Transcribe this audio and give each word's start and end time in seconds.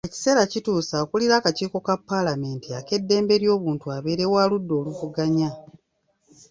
Ekiseera 0.07 0.43
kituuse 0.51 0.93
akulira 1.03 1.33
akakiiko 1.37 1.77
ka 1.85 1.95
Paalamenti 2.07 2.69
ak'eddembe 2.79 3.33
ly'obuntu 3.41 3.85
abeere 3.95 4.25
wa 4.33 4.43
ludda 4.49 4.73
oluvuganya. 4.79 5.49